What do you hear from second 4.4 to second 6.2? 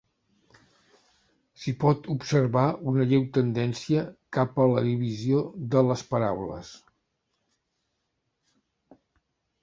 a la divisió de les